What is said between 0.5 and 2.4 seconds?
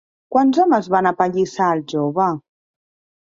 homes van apallissar al jove?